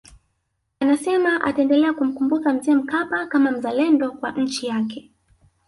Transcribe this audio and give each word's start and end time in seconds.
Anasema 0.79 1.41
ataendelea 1.43 1.93
kumkumbuka 1.93 2.53
Mzee 2.53 2.75
Mkapa 2.75 3.25
kama 3.27 3.51
mzalendo 3.51 4.11
kwa 4.11 4.31
nchi 4.31 4.67
yake 4.67 5.11